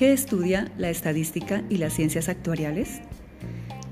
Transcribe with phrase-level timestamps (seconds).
[0.00, 3.02] ¿Qué estudia la estadística y las ciencias actuariales?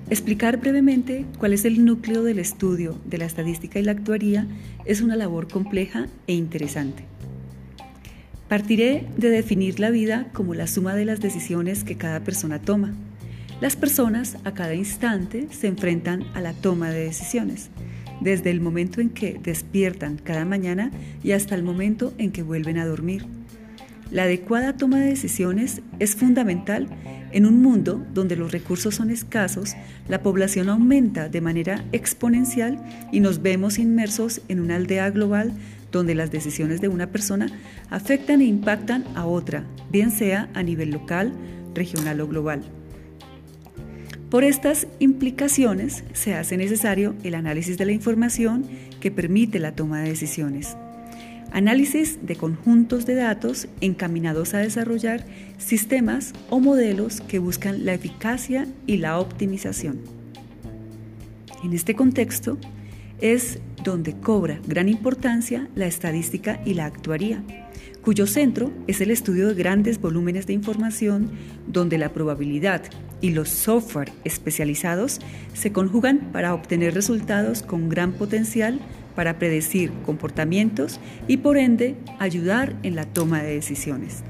[0.08, 4.46] Explicar brevemente cuál es el núcleo del estudio de la estadística y la actuaría
[4.86, 7.04] es una labor compleja e interesante.
[8.48, 12.94] Partiré de definir la vida como la suma de las decisiones que cada persona toma.
[13.60, 17.68] Las personas a cada instante se enfrentan a la toma de decisiones,
[18.20, 20.90] desde el momento en que despiertan cada mañana
[21.22, 23.26] y hasta el momento en que vuelven a dormir.
[24.10, 26.88] La adecuada toma de decisiones es fundamental
[27.30, 29.74] en un mundo donde los recursos son escasos,
[30.08, 32.78] la población aumenta de manera exponencial
[33.12, 35.52] y nos vemos inmersos en una aldea global
[35.92, 37.48] donde las decisiones de una persona
[37.90, 41.32] afectan e impactan a otra, bien sea a nivel local,
[41.74, 42.62] regional o global.
[44.30, 48.66] Por estas implicaciones se hace necesario el análisis de la información
[49.00, 50.76] que permite la toma de decisiones.
[51.50, 55.24] Análisis de conjuntos de datos encaminados a desarrollar
[55.56, 60.00] sistemas o modelos que buscan la eficacia y la optimización.
[61.64, 62.58] En este contexto
[63.22, 67.42] es donde cobra gran importancia la estadística y la actuaría,
[68.08, 71.30] cuyo centro es el estudio de grandes volúmenes de información
[71.66, 72.80] donde la probabilidad
[73.20, 75.18] y los software especializados
[75.52, 78.80] se conjugan para obtener resultados con gran potencial
[79.14, 84.24] para predecir comportamientos y por ende ayudar en la toma de decisiones.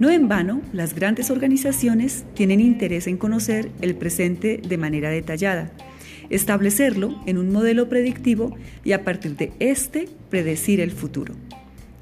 [0.00, 5.70] No en vano, las grandes organizaciones tienen interés en conocer el presente de manera detallada,
[6.30, 11.45] establecerlo en un modelo predictivo y a partir de este predecir el futuro.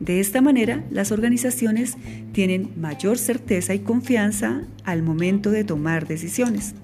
[0.01, 1.97] De esta manera, las organizaciones
[2.33, 6.75] tienen mayor certeza y confianza al momento de tomar decisiones.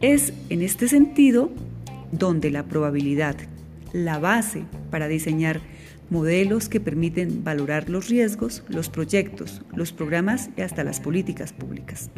[0.00, 1.50] Es en este sentido
[2.12, 3.36] donde la probabilidad
[3.94, 5.60] la base para diseñar
[6.10, 12.10] modelos que permiten valorar los riesgos, los proyectos, los programas y hasta las políticas públicas.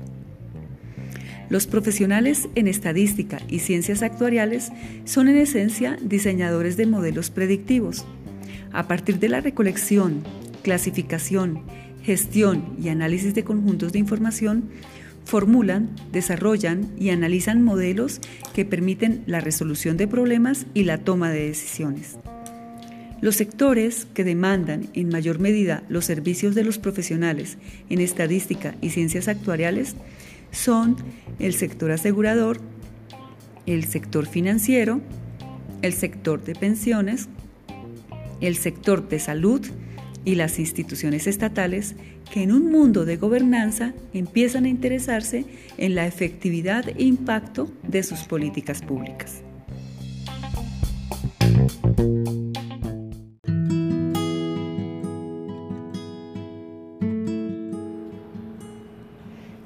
[1.49, 4.73] Los profesionales en estadística y ciencias actuariales
[5.05, 8.05] son en esencia diseñadores de modelos predictivos.
[8.73, 10.23] A partir de la recolección,
[10.63, 11.63] clasificación,
[12.03, 14.71] gestión y análisis de conjuntos de información,
[15.25, 18.21] formulan, desarrollan y analizan modelos
[18.55, 22.17] que permiten la resolución de problemas y la toma de decisiones.
[23.21, 28.91] Los sectores que demandan en mayor medida los servicios de los profesionales en estadística y
[28.91, 29.97] ciencias actuariales
[30.53, 30.97] son
[31.39, 32.61] el sector asegurador,
[33.67, 35.01] el sector financiero,
[35.83, 37.29] el sector de pensiones,
[38.41, 39.67] el sector de salud
[40.25, 41.95] y las instituciones estatales
[42.31, 45.45] que en un mundo de gobernanza empiezan a interesarse
[45.79, 49.43] en la efectividad e impacto de sus políticas públicas.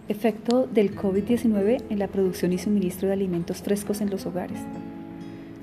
[0.08, 4.60] Efecto del COVID-19 en la producción y suministro de alimentos frescos en los hogares.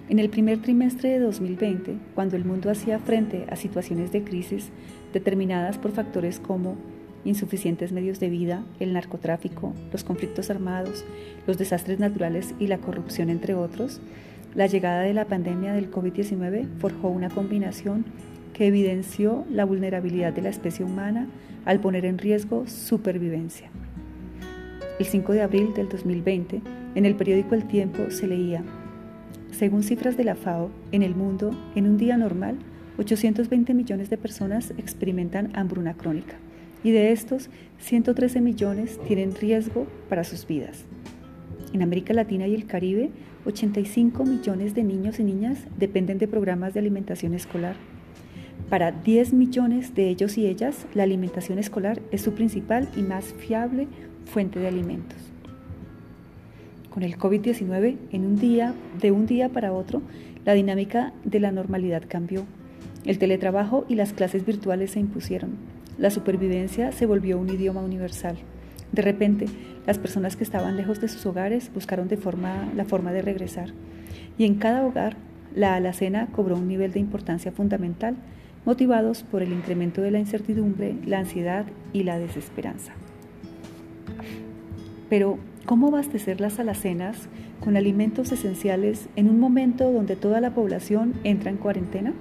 [0.10, 4.70] En el primer trimestre de 2020, cuando el mundo hacía frente a situaciones de crisis
[5.12, 6.78] determinadas por factores como
[7.26, 11.04] insuficientes medios de vida, el narcotráfico, los conflictos armados,
[11.46, 14.00] los desastres naturales y la corrupción, entre otros,
[14.56, 18.06] la llegada de la pandemia del COVID-19 forjó una combinación
[18.54, 21.28] que evidenció la vulnerabilidad de la especie humana
[21.66, 23.70] al poner en riesgo supervivencia.
[25.00, 26.62] El 5 de abril del 2020,
[26.96, 28.64] en el periódico El Tiempo se leía,
[29.58, 32.58] según cifras de la FAO, en el mundo, en un día normal,
[33.00, 36.36] 820 millones de personas experimentan hambruna crónica
[36.84, 40.86] y de estos, 113 millones tienen riesgo para sus vidas.
[41.74, 43.10] En América Latina y el Caribe,
[43.46, 47.76] 85 millones de niños y niñas dependen de programas de alimentación escolar.
[48.70, 53.34] Para 10 millones de ellos y ellas, la alimentación escolar es su principal y más
[53.34, 53.88] fiable
[54.26, 55.27] fuente de alimentos.
[56.90, 60.02] Con el COVID-19, en un día, de un día para otro,
[60.46, 62.46] la dinámica de la normalidad cambió.
[63.06, 65.52] El teletrabajo y las clases virtuales se impusieron.
[65.98, 68.38] La supervivencia se volvió un idioma universal.
[68.92, 69.46] De repente,
[69.86, 73.74] las personas que estaban lejos de sus hogares buscaron de forma, la forma de regresar.
[74.38, 75.18] Y en cada hogar,
[75.56, 78.16] la alacena cobró un nivel de importancia fundamental,
[78.66, 82.94] motivados por el incremento de la incertidumbre, la ansiedad y la desesperanza.
[85.10, 87.28] Pero, ¿Cómo abastecer las alacenas
[87.60, 92.14] con alimentos esenciales en un momento donde toda la población entra en cuarentena?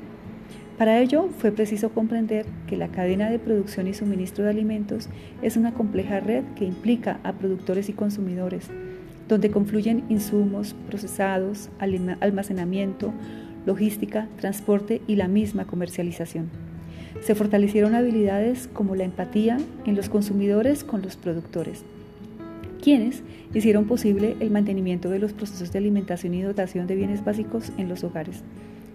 [0.76, 5.08] Para ello fue preciso comprender que la cadena de producción y suministro de alimentos
[5.42, 8.66] es una compleja red que implica a productores y consumidores,
[9.28, 13.12] donde confluyen insumos, procesados, almacenamiento,
[13.64, 16.50] logística, transporte y la misma comercialización.
[17.20, 21.84] Se fortalecieron habilidades como la empatía en los consumidores con los productores,
[22.86, 27.72] quienes hicieron posible el mantenimiento de los procesos de alimentación y dotación de bienes básicos
[27.78, 28.44] en los hogares,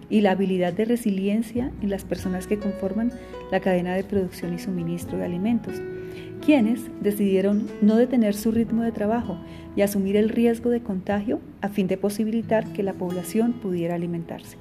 [0.08, 3.12] y la habilidad de resiliencia en las personas que conforman
[3.50, 5.74] la cadena de producción y suministro de alimentos,
[6.42, 9.36] quienes decidieron no detener su ritmo de trabajo
[9.76, 14.56] y asumir el riesgo de contagio a fin de posibilitar que la población pudiera alimentarse.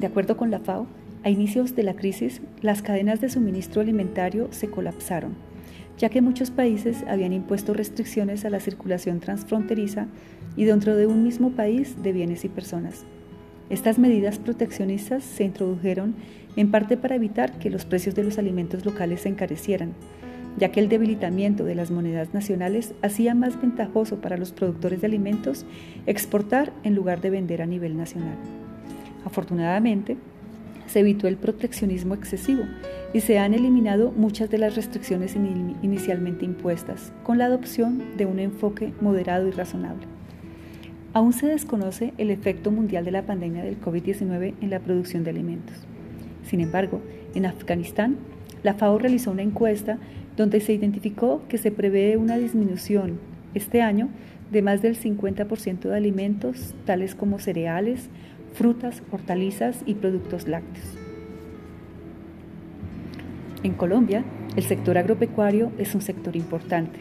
[0.00, 0.88] De acuerdo con la FAO,
[1.22, 5.36] a inicios de la crisis, las cadenas de suministro alimentario se colapsaron,
[6.00, 10.06] ya que muchos países habían impuesto restricciones a la circulación transfronteriza
[10.56, 13.04] y dentro de un mismo país de bienes y personas.
[13.68, 16.14] Estas medidas proteccionistas se introdujeron
[16.56, 19.92] en parte para evitar que los precios de los alimentos locales se encarecieran,
[20.56, 25.06] ya que el debilitamiento de las monedas nacionales hacía más ventajoso para los productores de
[25.06, 25.66] alimentos
[26.06, 28.38] exportar en lugar de vender a nivel nacional.
[29.26, 30.16] Afortunadamente,
[30.86, 32.62] se evitó el proteccionismo excesivo
[33.12, 38.38] y se han eliminado muchas de las restricciones inicialmente impuestas, con la adopción de un
[38.38, 40.06] enfoque moderado y razonable.
[41.12, 45.30] Aún se desconoce el efecto mundial de la pandemia del COVID-19 en la producción de
[45.30, 45.76] alimentos.
[46.44, 47.00] Sin embargo,
[47.34, 48.16] en Afganistán,
[48.62, 49.98] la FAO realizó una encuesta
[50.36, 53.18] donde se identificó que se prevé una disminución
[53.54, 54.08] este año
[54.52, 58.08] de más del 50% de alimentos tales como cereales,
[58.52, 60.99] frutas, hortalizas y productos lácteos.
[63.62, 64.24] En Colombia,
[64.56, 66.98] el sector agropecuario es un sector importante.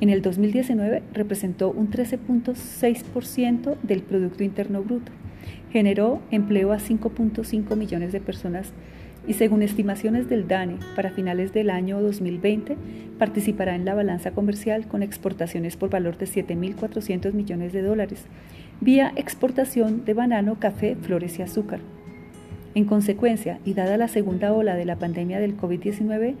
[0.00, 5.12] En el 2019 representó un 13.6% del Producto Interno Bruto.
[5.72, 8.72] Generó empleo a 5.5 millones de personas
[9.26, 12.76] y según estimaciones del DANE, para finales del año 2020
[13.18, 18.24] participará en la balanza comercial con exportaciones por valor de 7.400 millones de dólares,
[18.80, 21.80] vía exportación de banano, café, flores y azúcar.
[22.74, 26.34] En consecuencia, y dada la segunda ola de la pandemia del COVID-19,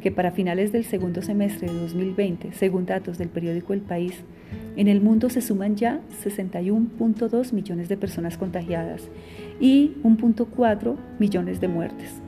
[0.00, 4.24] que para finales del segundo semestre de 2020, según datos del periódico El País,
[4.76, 9.08] en el mundo se suman ya 61.2 millones de personas contagiadas
[9.58, 12.20] y 1.4 millones de muertes.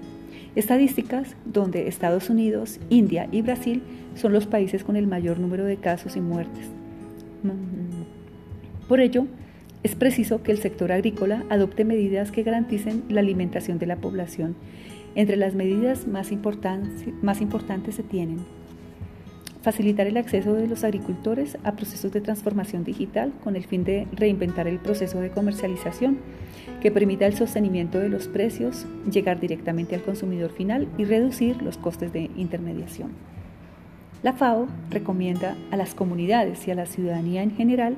[0.57, 3.83] Estadísticas donde Estados Unidos, India y Brasil
[4.15, 6.67] son los países con el mayor número de casos y muertes.
[8.89, 9.27] Por ello,
[9.83, 14.57] es preciso que el sector agrícola adopte medidas que garanticen la alimentación de la población.
[15.15, 18.39] Entre las medidas más, importantes se tienen
[19.63, 24.07] facilitar el acceso de los agricultores a procesos de transformación digital con el fin de
[24.13, 26.19] reinventar el proceso de comercialización
[26.81, 31.77] que permita el sostenimiento de los precios, llegar directamente al consumidor final y reducir los
[31.77, 33.11] costes de intermediación.
[34.23, 37.97] La FAO recomienda a las comunidades y a la ciudadanía en general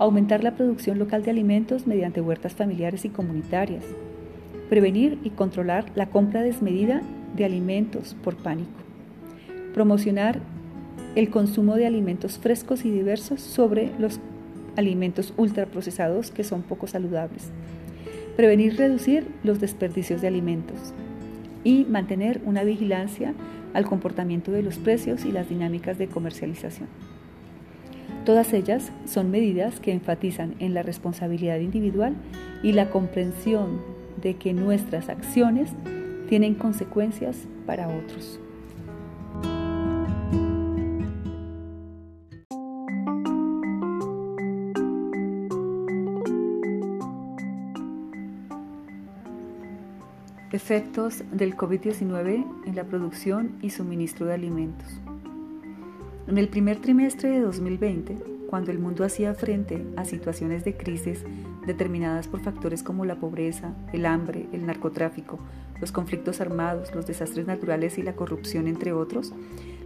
[0.00, 3.84] aumentar la producción local de alimentos mediante huertas familiares y comunitarias,
[4.70, 7.02] prevenir y controlar la compra desmedida
[7.36, 8.70] de alimentos por pánico,
[9.74, 10.40] promocionar
[11.16, 14.20] el consumo de alimentos frescos y diversos sobre los
[14.74, 17.50] alimentos ultraprocesados que son poco saludables,
[18.36, 20.94] prevenir y reducir los desperdicios de alimentos
[21.62, 23.34] y mantener una vigilancia
[23.74, 26.88] al comportamiento de los precios y las dinámicas de comercialización.
[28.30, 32.14] Todas ellas son medidas que enfatizan en la responsabilidad individual
[32.62, 33.80] y la comprensión
[34.22, 35.72] de que nuestras acciones
[36.28, 38.38] tienen consecuencias para otros.
[50.52, 55.00] Efectos del COVID-19 en la producción y suministro de alimentos.
[56.30, 58.16] En el primer trimestre de 2020,
[58.48, 61.24] cuando el mundo hacía frente a situaciones de crisis
[61.66, 65.40] determinadas por factores como la pobreza, el hambre, el narcotráfico,
[65.80, 69.32] los conflictos armados, los desastres naturales y la corrupción, entre otros,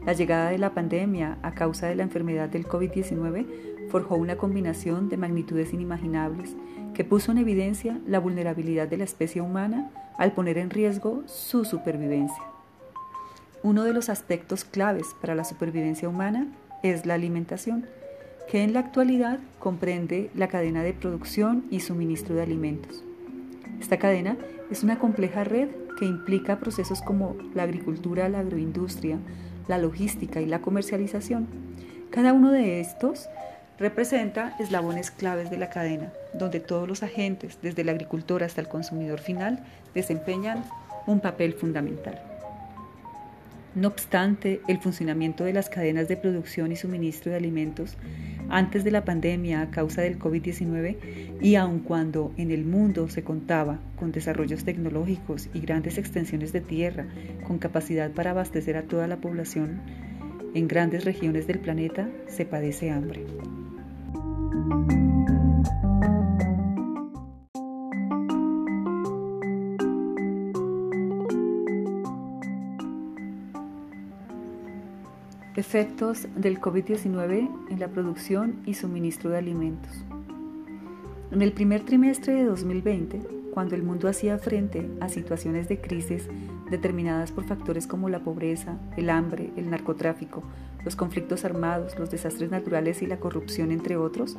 [0.04, 5.08] la llegada de la pandemia a causa de la enfermedad del COVID-19 forjó una combinación
[5.08, 6.54] de magnitudes inimaginables
[6.92, 11.64] que puso en evidencia la vulnerabilidad de la especie humana al poner en riesgo su
[11.64, 12.53] supervivencia.
[13.64, 16.48] Uno de los aspectos claves para la supervivencia humana
[16.82, 17.86] es la alimentación,
[18.46, 23.02] que en la actualidad comprende la cadena de producción y suministro de alimentos.
[23.80, 24.36] Esta cadena
[24.70, 29.16] es una compleja red que implica procesos como la agricultura, la agroindustria,
[29.66, 31.46] la logística y la comercialización.
[32.10, 33.30] Cada uno de estos
[33.78, 38.68] representa eslabones claves de la cadena, donde todos los agentes, desde el agricultor hasta el
[38.68, 40.66] consumidor final, desempeñan
[41.06, 42.33] un papel fundamental.
[43.74, 47.96] No obstante, el funcionamiento de las cadenas de producción y suministro de alimentos
[48.48, 53.24] antes de la pandemia a causa del COVID-19 y aun cuando en el mundo se
[53.24, 57.06] contaba con desarrollos tecnológicos y grandes extensiones de tierra
[57.46, 59.80] con capacidad para abastecer a toda la población,
[60.54, 63.24] en grandes regiones del planeta se padece hambre.
[75.56, 80.04] Efectos del COVID-19 en la producción y suministro de alimentos.
[81.30, 83.20] En el primer trimestre de 2020,
[83.52, 86.28] cuando el mundo hacía frente a situaciones de crisis
[86.70, 90.42] determinadas por factores como la pobreza, el hambre, el narcotráfico,
[90.84, 94.36] los conflictos armados, los desastres naturales y la corrupción, entre otros,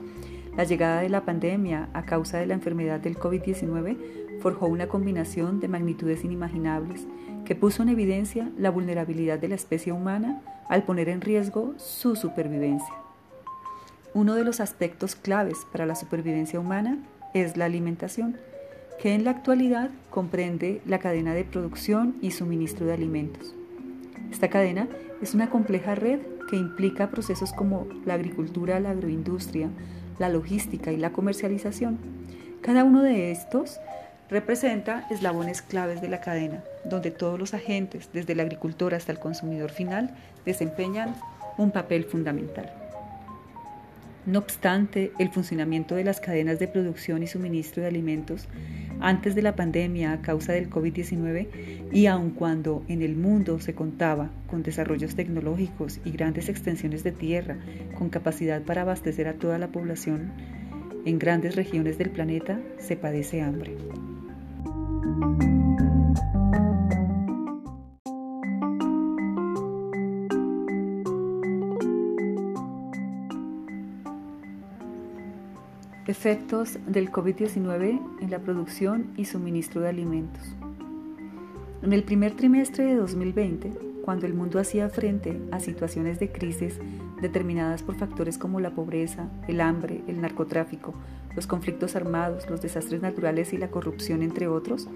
[0.58, 5.60] la llegada de la pandemia a causa de la enfermedad del COVID-19 forjó una combinación
[5.60, 7.06] de magnitudes inimaginables
[7.46, 12.15] que puso en evidencia la vulnerabilidad de la especie humana al poner en riesgo su
[12.15, 12.94] supervivencia.
[14.13, 17.00] Uno de los aspectos claves para la supervivencia humana
[17.34, 18.38] es la alimentación,
[19.01, 23.54] que en la actualidad comprende la cadena de producción y suministro de alimentos.
[24.32, 24.88] Esta cadena
[25.22, 29.70] es una compleja red que implica procesos como la agricultura, la agroindustria,
[30.20, 31.98] la logística y la comercialización.
[32.62, 33.80] Cada uno de estos
[34.29, 39.20] representa eslabones claves de la cadena, donde todos los agentes, desde el agricultor hasta el
[39.20, 40.15] consumidor final,
[40.46, 41.15] desempeñan
[41.58, 42.72] un papel fundamental.
[44.25, 48.48] No obstante, el funcionamiento de las cadenas de producción y suministro de alimentos
[49.00, 53.75] antes de la pandemia a causa del COVID-19 y aun cuando en el mundo se
[53.75, 57.58] contaba con desarrollos tecnológicos y grandes extensiones de tierra
[57.96, 60.32] con capacidad para abastecer a toda la población,
[61.05, 63.75] en grandes regiones del planeta se padece hambre.
[76.08, 80.56] Efectos del COVID-19 en la producción y suministro de alimentos.
[81.82, 86.80] En el primer trimestre de 2020, cuando el mundo hacía frente a situaciones de crisis
[87.22, 90.94] determinadas por factores como la pobreza, el hambre, el narcotráfico,
[91.36, 94.88] los conflictos armados, los desastres naturales y la corrupción, entre otros,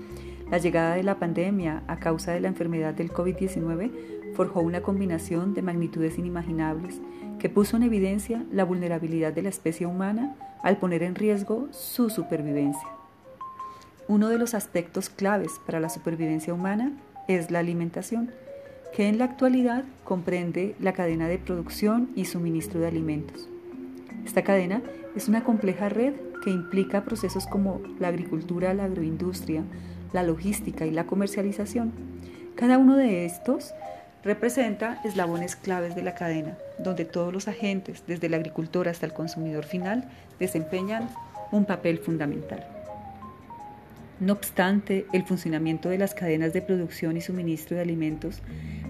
[0.52, 5.56] la llegada de la pandemia a causa de la enfermedad del COVID-19 forjó una combinación
[5.56, 7.02] de magnitudes inimaginables
[7.40, 12.12] que puso en evidencia la vulnerabilidad de la especie humana al poner en riesgo su
[12.12, 12.88] supervivencia.
[14.08, 16.94] Uno de los aspectos claves para la supervivencia humana
[17.28, 18.32] es la alimentación,
[18.96, 23.48] que en la actualidad comprende la cadena de producción y suministro de alimentos.
[24.26, 24.82] Esta cadena
[25.16, 29.64] es una compleja red que implica procesos como la agricultura, la agroindustria,
[30.14, 31.92] la logística y la comercialización.
[32.56, 33.74] Cada uno de estos
[34.24, 39.14] representa eslabones claves de la cadena, donde todos los agentes, desde el agricultor hasta el
[39.14, 41.10] consumidor final, desempeñan
[41.52, 42.66] un papel fundamental.
[44.20, 48.42] No obstante, el funcionamiento de las cadenas de producción y suministro de alimentos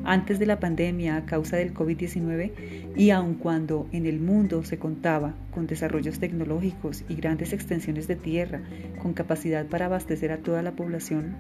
[0.04, 4.80] antes de la pandemia a causa del COVID-19 y aun cuando en el mundo se
[4.80, 8.62] contaba con desarrollos tecnológicos y grandes extensiones de tierra
[9.02, 11.36] con capacidad para abastecer a toda la población,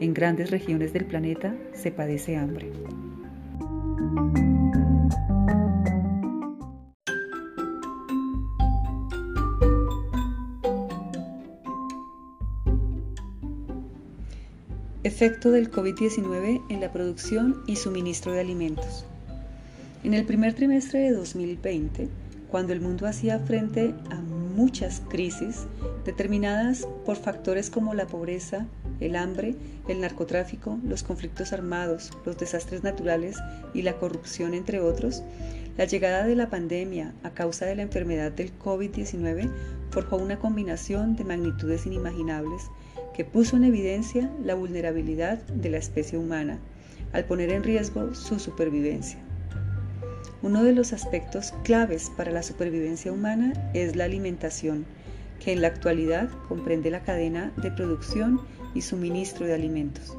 [0.00, 2.70] en grandes regiones del planeta se padece hambre.
[15.20, 19.04] Efecto del COVID-19 en la producción y suministro de alimentos.
[20.02, 22.08] En el primer trimestre de 2020,
[22.50, 25.66] cuando el mundo hacía frente a muchas crisis
[26.06, 28.66] determinadas por factores como la pobreza,
[28.98, 29.56] el hambre,
[29.88, 33.36] el narcotráfico, los conflictos armados, los desastres naturales
[33.74, 35.22] y la corrupción, entre otros,
[35.76, 39.50] la llegada de la pandemia a causa de la enfermedad del COVID-19
[39.90, 42.70] forjó una combinación de magnitudes inimaginables
[43.20, 46.58] que puso en evidencia la vulnerabilidad de la especie humana
[47.12, 49.18] al poner en riesgo su supervivencia.
[50.40, 54.86] Uno de los aspectos claves para la supervivencia humana es la alimentación,
[55.38, 58.40] que en la actualidad comprende la cadena de producción
[58.74, 60.16] y suministro de alimentos.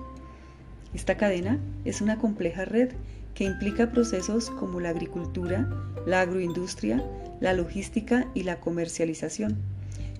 [0.94, 2.92] Esta cadena es una compleja red
[3.34, 5.68] que implica procesos como la agricultura,
[6.06, 7.04] la agroindustria,
[7.40, 9.71] la logística y la comercialización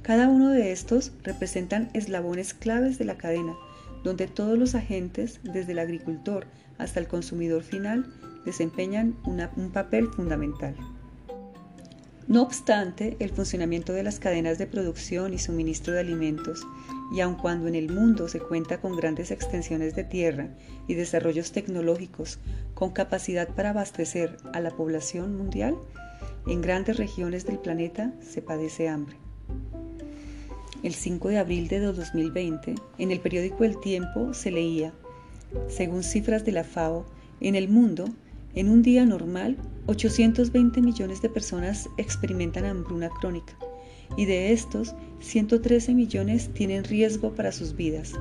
[0.02, 3.56] cada uno de estos representan eslabones claves de la cadena,
[4.04, 8.12] donde todos los agentes, desde el agricultor hasta el consumidor final,
[8.46, 10.76] desempeñan un papel fundamental.
[12.28, 16.66] No obstante, el funcionamiento de las cadenas de producción y suministro de alimentos
[17.12, 20.48] y aun cuando en el mundo se cuenta con grandes extensiones de tierra
[20.88, 22.40] y desarrollos tecnológicos
[22.74, 25.76] con capacidad para abastecer a la población mundial,
[26.48, 29.18] en grandes regiones del planeta se padece hambre.
[30.84, 34.94] El 5 de abril de 2020, en el periódico El Tiempo se leía,
[35.68, 37.06] según cifras de la FAO,
[37.40, 38.06] en el mundo,
[38.56, 43.56] en un día normal, 820 millones de personas experimentan hambruna crónica
[44.18, 48.14] y de estos, 113 millones tienen riesgo para sus vidas.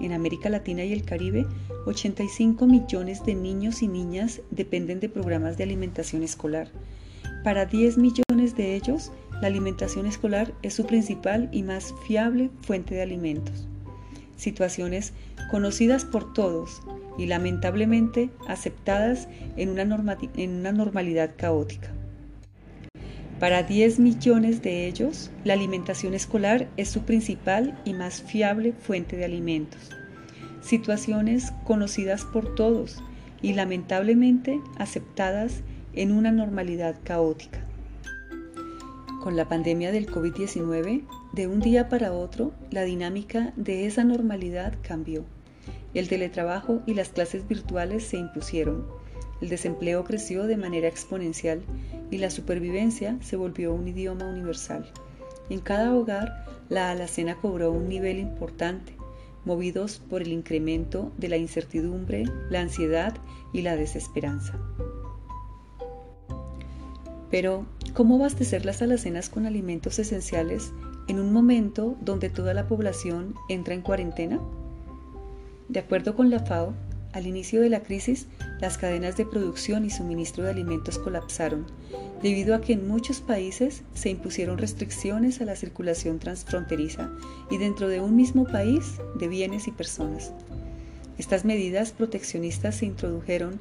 [0.00, 1.46] En América Latina y el Caribe,
[1.86, 6.68] 85 millones de niños y niñas dependen de programas de alimentación escolar.
[7.44, 9.12] Para 10 millones de ellos,
[9.44, 13.68] la alimentación escolar es su principal y más fiable fuente de alimentos.
[14.36, 15.12] Situaciones
[15.50, 16.80] conocidas por todos
[17.18, 19.82] y lamentablemente aceptadas en una,
[20.38, 21.92] en una normalidad caótica.
[23.38, 29.14] Para 10 millones de ellos, la alimentación escolar es su principal y más fiable fuente
[29.18, 29.90] de alimentos.
[30.62, 33.02] Situaciones conocidas por todos
[33.42, 35.60] y lamentablemente aceptadas
[35.92, 37.63] en una normalidad caótica.
[39.24, 41.02] Con la pandemia del COVID-19,
[41.32, 45.24] de un día para otro, la dinámica de esa normalidad cambió.
[45.94, 48.84] El teletrabajo y las clases virtuales se impusieron
[49.40, 51.62] el desempleo creció de manera exponencial
[52.10, 54.90] y la supervivencia se volvió un idioma universal.
[55.50, 58.96] En cada hogar, la alacena cobró un nivel importante,
[59.44, 63.14] movidos por el incremento de la incertidumbre, la ansiedad
[63.52, 64.58] y la desesperanza.
[67.30, 70.72] Pero, ¿cómo abastecer las alacenas con alimentos esenciales
[71.06, 74.40] en un momento donde toda la población entra en cuarentena?
[75.68, 76.74] De acuerdo con la FAO,
[77.12, 78.26] al inicio de la crisis,
[78.60, 81.66] las cadenas de producción y suministro de alimentos colapsaron,
[82.20, 87.12] debido a que en muchos países se impusieron restricciones a la circulación transfronteriza
[87.48, 90.32] y dentro de un mismo país de bienes y personas.
[91.16, 93.60] Estas medidas proteccionistas se introdujeron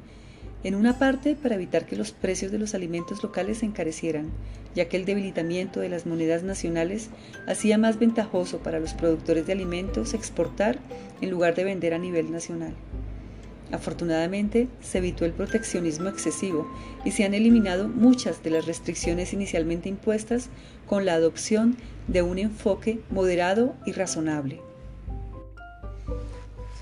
[0.64, 4.30] en una parte para evitar que los precios de los alimentos locales se encarecieran,
[4.76, 7.10] ya que el debilitamiento de las monedas nacionales
[7.48, 10.80] hacía más ventajoso para los productores de alimentos exportar
[11.22, 12.74] en lugar de vender a nivel nacional.
[13.72, 16.72] Afortunadamente, se evitó el proteccionismo excesivo
[17.04, 20.50] y se han eliminado muchas de las restricciones inicialmente impuestas
[20.86, 21.76] con la adopción
[22.08, 24.62] de un enfoque moderado y razonable.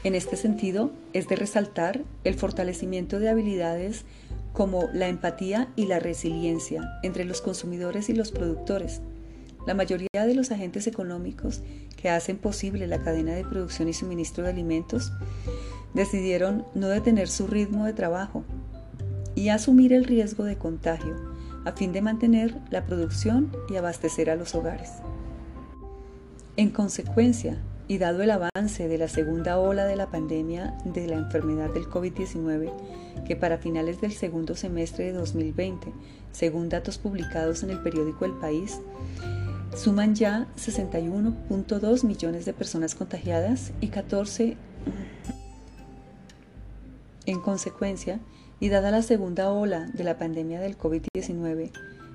[0.04, 4.06] En este sentido, es de resaltar el fortalecimiento de habilidades
[4.54, 9.02] como la empatía y la resiliencia entre los consumidores y los productores.
[9.68, 11.62] La mayoría de los agentes económicos
[11.96, 15.12] que hacen posible la cadena de producción y suministro de alimentos
[15.94, 18.44] decidieron no detener su ritmo de trabajo
[19.36, 21.16] y asumir el riesgo de contagio
[21.64, 24.90] a fin de mantener la producción y abastecer a los hogares.
[26.58, 27.62] En consecuencia,
[27.92, 31.90] y dado el avance de la segunda ola de la pandemia de la enfermedad del
[31.90, 32.72] COVID-19,
[33.28, 35.92] que para finales del segundo semestre de 2020,
[36.32, 38.80] según datos publicados en el periódico El País,
[39.76, 44.56] suman ya 61.2 millones de personas contagiadas y 14
[47.26, 48.22] en consecuencia,
[48.62, 51.72] y dada la segunda ola de la pandemia del COVID-19,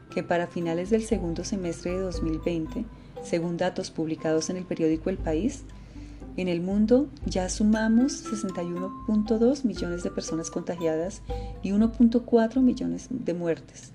[0.08, 2.86] que para finales del segundo semestre de 2020,
[3.26, 5.64] según datos publicados en el periódico El País,
[6.36, 11.22] en el mundo ya sumamos 61.2 millones de personas contagiadas
[11.62, 13.92] y 1.4 millones de muertes.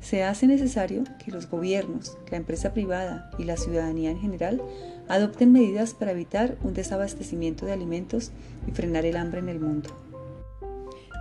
[0.00, 4.60] Se hace necesario que los gobiernos, la empresa privada y la ciudadanía en general
[5.08, 8.32] adopten medidas para evitar un desabastecimiento de alimentos
[8.66, 9.90] y frenar el hambre en el mundo.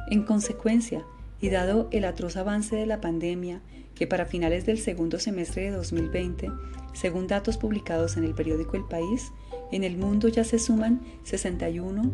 [0.09, 1.05] En consecuencia,
[1.43, 3.59] y dado el atroz avance de la pandemia,
[3.95, 6.49] que para finales del segundo semestre de 2020,
[6.93, 9.33] según datos publicados en el periódico El País,
[9.73, 12.09] en el mundo ya se suman 61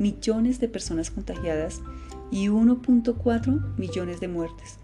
[0.00, 1.82] millones de personas contagiadas
[2.32, 4.80] y 1.4 millones de muertes.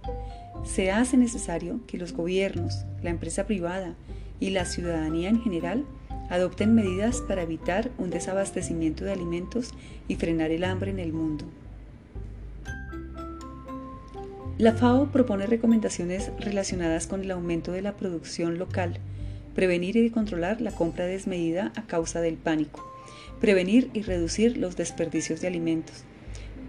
[0.63, 3.97] Se hace necesario que los gobiernos, la empresa privada
[4.39, 5.85] y la ciudadanía en general
[6.29, 9.75] adopten medidas para evitar un desabastecimiento de alimentos
[10.07, 11.45] y frenar el hambre en el mundo.
[14.61, 18.99] La FAO propone recomendaciones relacionadas con el aumento de la producción local,
[19.55, 22.87] prevenir y controlar la compra desmedida a causa del pánico,
[23.41, 26.05] prevenir y reducir los desperdicios de alimentos,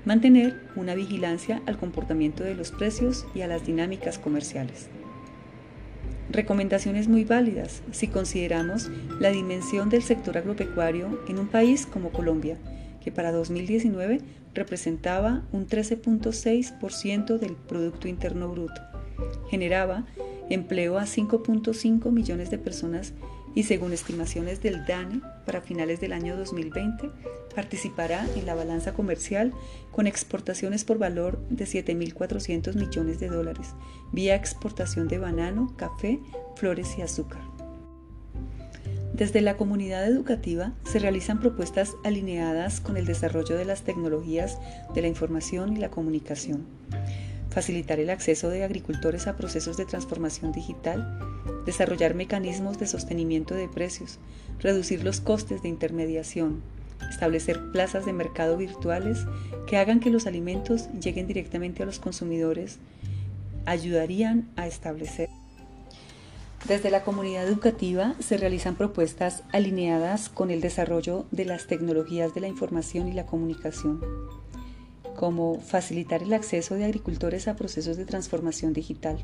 [0.05, 4.87] mantener una vigilancia al comportamiento de los precios y a las dinámicas comerciales.
[6.29, 12.57] Recomendaciones muy válidas si consideramos la dimensión del sector agropecuario en un país como Colombia,
[13.03, 14.21] que para 2019
[14.53, 18.81] representaba un 13.6% del Producto Interno Bruto.
[19.49, 20.05] Generaba
[20.49, 23.13] empleo a 5.5 millones de personas
[23.53, 27.09] y según estimaciones del DANE, para finales del año 2020
[27.53, 29.51] participará en la balanza comercial
[29.91, 33.73] con exportaciones por valor de 7.400 millones de dólares,
[34.11, 36.19] vía exportación de banano, café,
[36.55, 37.41] flores y azúcar.
[39.13, 44.57] Desde la comunidad educativa se realizan propuestas alineadas con el desarrollo de las tecnologías
[44.93, 46.65] de la información y la comunicación
[47.51, 51.19] facilitar el acceso de agricultores a procesos de transformación digital,
[51.65, 54.19] desarrollar mecanismos de sostenimiento de precios,
[54.59, 56.61] reducir los costes de intermediación,
[57.09, 59.25] establecer plazas de mercado virtuales
[59.67, 62.79] que hagan que los alimentos lleguen directamente a los consumidores,
[63.65, 65.29] ayudarían a establecer.
[66.67, 72.41] Desde la comunidad educativa se realizan propuestas alineadas con el desarrollo de las tecnologías de
[72.41, 73.99] la información y la comunicación
[75.21, 79.23] como facilitar el acceso de agricultores a procesos de transformación digital,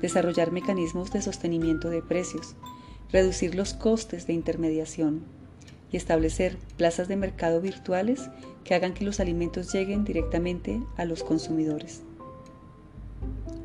[0.00, 2.54] desarrollar mecanismos de sostenimiento de precios,
[3.10, 5.24] reducir los costes de intermediación
[5.90, 8.30] y establecer plazas de mercado virtuales
[8.62, 12.02] que hagan que los alimentos lleguen directamente a los consumidores.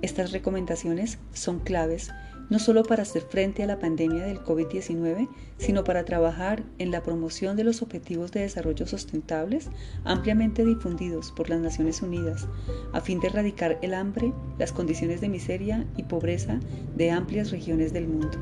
[0.02, 2.10] Estas recomendaciones son claves
[2.54, 7.02] no solo para hacer frente a la pandemia del COVID-19, sino para trabajar en la
[7.02, 9.72] promoción de los objetivos de desarrollo sustentables
[10.04, 12.48] ampliamente difundidos por las Naciones Unidas,
[12.92, 16.60] a fin de erradicar el hambre, las condiciones de miseria y pobreza
[16.96, 18.38] de amplias regiones del mundo.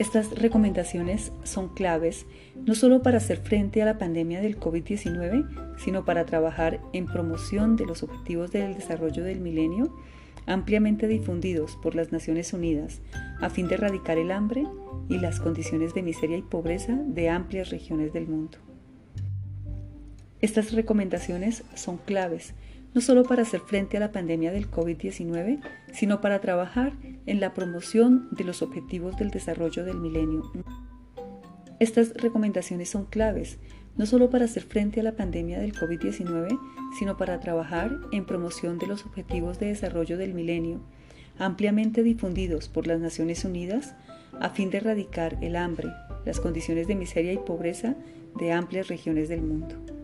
[0.00, 6.04] Estas recomendaciones son claves no solo para hacer frente a la pandemia del COVID-19, sino
[6.04, 9.94] para trabajar en promoción de los objetivos del desarrollo del milenio
[10.46, 13.00] ampliamente difundidos por las Naciones Unidas
[13.40, 14.64] a fin de erradicar el hambre
[15.08, 18.58] y las condiciones de miseria y pobreza de amplias regiones del mundo.
[20.40, 22.54] Estas recomendaciones son claves
[22.94, 25.60] no solo para hacer frente a la pandemia del COVID-19,
[25.92, 26.92] sino para trabajar
[27.26, 30.50] en la promoción de los objetivos del desarrollo del milenio.
[31.78, 33.58] Estas recomendaciones son claves
[34.00, 36.58] no solo para hacer frente a la pandemia del COVID-19,
[36.98, 40.80] sino para trabajar en promoción de los Objetivos de Desarrollo del Milenio,
[41.38, 43.94] ampliamente difundidos por las Naciones Unidas,
[44.40, 45.88] a fin de erradicar el hambre,
[46.24, 47.94] las condiciones de miseria y pobreza
[48.38, 49.99] de amplias regiones del mundo.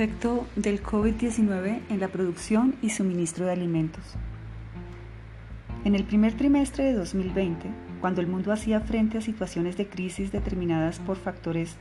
[0.00, 4.02] Efecto del COVID-19 en la producción y suministro de alimentos.
[5.84, 7.68] En el primer trimestre de 2020,
[8.00, 11.76] cuando el mundo hacía frente a situaciones de crisis determinadas por factores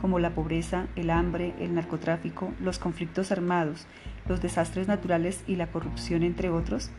[0.00, 3.88] como la pobreza, el hambre, el narcotráfico, los conflictos armados,
[4.28, 6.90] los desastres naturales y la corrupción, entre otros,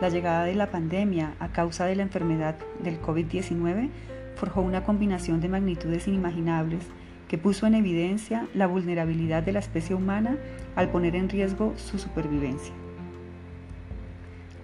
[0.00, 3.90] la llegada de la pandemia a causa de la enfermedad del COVID-19
[4.36, 6.86] forjó una combinación de magnitudes inimaginables
[7.28, 10.36] que puso en evidencia la vulnerabilidad de la especie humana
[10.74, 12.72] al poner en riesgo su supervivencia.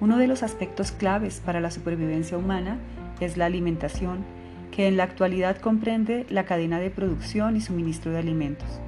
[0.01, 2.79] Uno de los aspectos claves para la supervivencia humana
[3.21, 4.25] es la alimentación,
[4.73, 8.81] que en la actualidad comprende la cadena de producción y suministro de alimentos.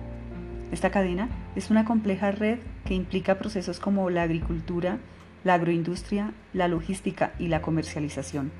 [0.73, 4.99] Esta cadena es una compleja red que implica procesos como la agricultura,
[5.45, 8.51] la agroindustria, la logística y la comercialización.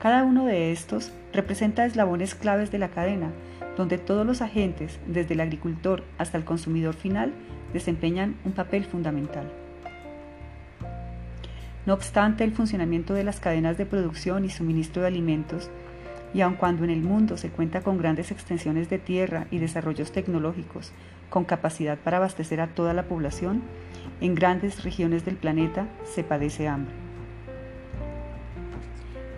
[0.00, 3.30] Cada uno de estos representa eslabones claves de la cadena,
[3.76, 7.32] donde todos los agentes, desde el agricultor hasta el consumidor final,
[7.72, 9.50] desempeñan un papel fundamental.
[11.86, 15.70] No obstante el funcionamiento de las cadenas de producción y suministro de alimentos,
[16.32, 20.10] y aun cuando en el mundo se cuenta con grandes extensiones de tierra y desarrollos
[20.10, 20.92] tecnológicos
[21.30, 23.62] con capacidad para abastecer a toda la población,
[24.20, 26.94] en grandes regiones del planeta se padece hambre.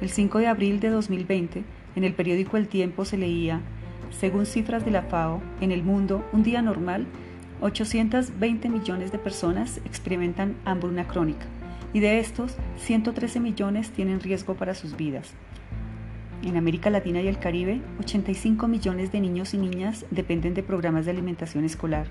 [0.01, 1.65] El 5 de abril de 2020,
[1.97, 3.63] en el periódico El Tiempo se leía
[4.11, 7.07] según cifras de la FAO, en el mundo, un día normal,
[7.61, 11.47] 820 millones de personas experimentan hambruna crónica
[11.93, 15.33] y de estos, 113 millones tienen riesgo para sus vidas.
[16.43, 21.07] En América Latina y el Caribe, 85 millones de niños y niñas dependen de programas
[21.07, 22.07] de alimentación escolar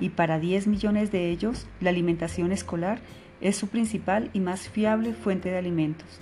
[0.00, 3.00] y para 10 millones de ellos, la alimentación escolar
[3.42, 6.20] es su principal y más fiable fuente de alimentos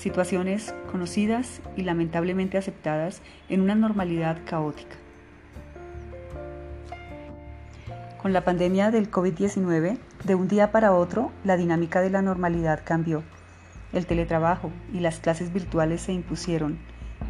[0.00, 4.96] situaciones conocidas y lamentablemente aceptadas en una normalidad caótica.
[8.20, 12.80] Con la pandemia del COVID-19, de un día para otro, la dinámica de la normalidad
[12.84, 13.22] cambió.
[13.92, 16.78] El teletrabajo y las clases virtuales se impusieron.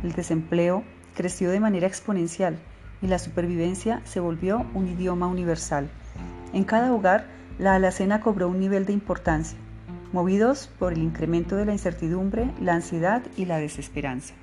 [0.02, 2.59] El desempleo creció de manera exponencial
[3.02, 5.90] y la supervivencia se volvió un idioma universal.
[6.52, 7.26] En cada hogar,
[7.59, 9.59] la alacena cobró un nivel de importancia
[10.12, 14.34] movidos por el incremento de la incertidumbre, la ansiedad y la desesperanza.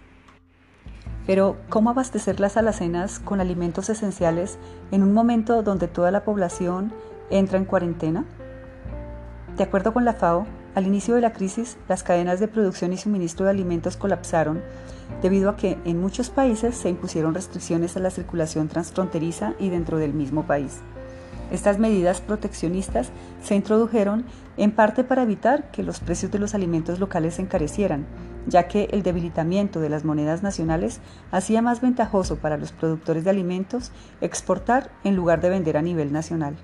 [1.26, 4.58] Pero, ¿cómo abastecer las alacenas con alimentos esenciales
[4.92, 6.94] en un momento donde toda la población
[7.30, 8.26] entra en cuarentena?
[9.58, 12.98] De acuerdo con la FAO, al inicio de la crisis, las cadenas de producción y
[12.98, 14.62] suministro de alimentos colapsaron
[15.22, 19.98] debido a que en muchos países se impusieron restricciones a la circulación transfronteriza y dentro
[19.98, 20.82] del mismo país.
[21.52, 23.10] Estas medidas proteccionistas
[23.42, 24.26] se introdujeron
[24.58, 28.06] en parte para evitar que los precios de los alimentos locales se encarecieran,
[28.48, 31.00] ya que el debilitamiento de las monedas nacionales
[31.32, 36.12] hacía más ventajoso para los productores de alimentos exportar en lugar de vender a nivel
[36.12, 36.58] nacional.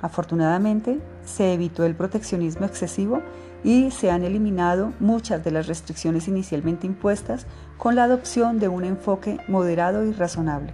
[0.00, 3.20] Afortunadamente, se evitó el proteccionismo excesivo
[3.64, 8.84] y se han eliminado muchas de las restricciones inicialmente impuestas con la adopción de un
[8.84, 10.72] enfoque moderado y razonable.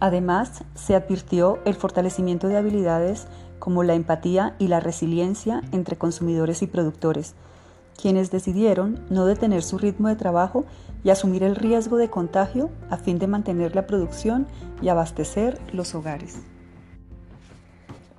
[0.00, 3.26] Además, se advirtió el fortalecimiento de habilidades
[3.58, 7.34] como la empatía y la resiliencia entre consumidores y productores,
[8.00, 10.64] quienes decidieron no detener su ritmo de trabajo
[11.04, 14.46] y asumir el riesgo de contagio a fin de mantener la producción
[14.80, 16.38] y abastecer los hogares.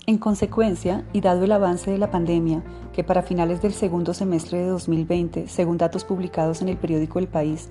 [0.06, 2.64] En consecuencia, y dado el avance de la pandemia,
[2.94, 7.28] que para finales del segundo semestre de 2020, según datos publicados en el periódico El
[7.28, 7.70] País,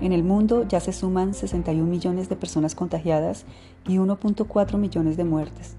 [0.00, 3.44] en el mundo ya se suman 61 millones de personas contagiadas
[3.86, 5.76] y 1.4 millones de muertes.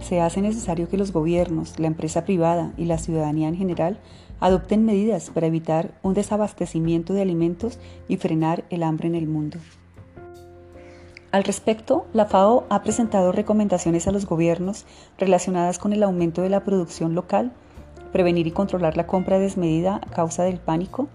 [0.00, 3.98] Se hace necesario que los gobiernos, la empresa privada y la ciudadanía en general
[4.40, 9.58] adopten medidas para evitar un desabastecimiento de alimentos y frenar el hambre en el mundo.
[11.30, 14.84] Al respecto, la FAO ha presentado recomendaciones a los gobiernos
[15.16, 17.52] relacionadas con el aumento de la producción local,
[18.12, 21.08] prevenir y controlar la compra desmedida a causa del pánico,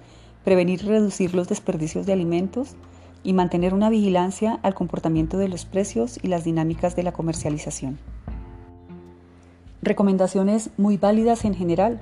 [0.48, 2.78] prevenir y reducir los desperdicios de alimentos
[3.22, 8.00] y mantener una vigilancia al comportamiento de los precios y las dinámicas de la comercialización.
[9.82, 12.00] Recomendaciones muy válidas en general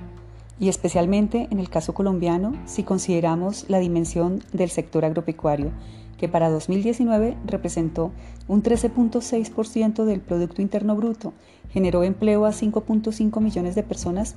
[0.60, 5.72] y especialmente en el caso colombiano si consideramos la dimensión del sector agropecuario,
[6.16, 8.12] que para 2019 representó
[8.46, 11.32] un 13.6% del Producto Interno Bruto,
[11.72, 14.36] generó empleo a 5.5 millones de personas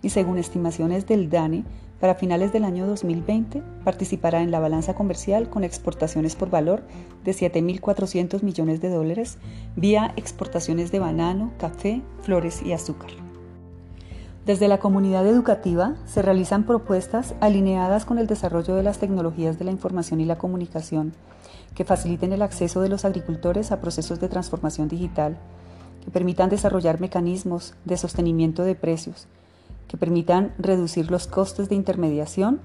[0.00, 1.64] y según estimaciones del DANE,
[2.00, 6.82] para finales del año 2020 participará en la balanza comercial con exportaciones por valor
[7.24, 9.38] de 7.400 millones de dólares
[9.74, 13.10] vía exportaciones de banano, café, flores y azúcar.
[14.46, 19.64] Desde la comunidad educativa se realizan propuestas alineadas con el desarrollo de las tecnologías de
[19.66, 21.12] la información y la comunicación
[21.74, 25.36] que faciliten el acceso de los agricultores a procesos de transformación digital,
[26.02, 29.28] que permitan desarrollar mecanismos de sostenimiento de precios,
[29.88, 32.60] que permitan reducir los costes de intermediación,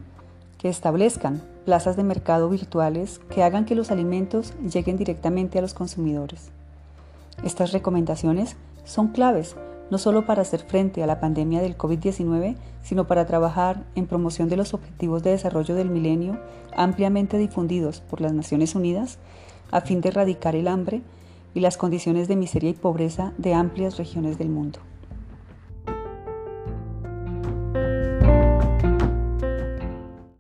[0.58, 5.74] que establezcan plazas de mercado virtuales que hagan que los alimentos lleguen directamente a los
[5.74, 6.52] consumidores.
[7.44, 9.56] Estas recomendaciones son claves
[9.90, 14.50] no solo para hacer frente a la pandemia del COVID-19, sino para trabajar en promoción
[14.50, 16.40] de los objetivos de desarrollo del milenio
[16.76, 19.20] ampliamente difundidos por las Naciones Unidas
[19.72, 21.02] a fin de erradicar el hambre
[21.54, 24.80] y las condiciones de miseria y pobreza de amplias regiones del mundo.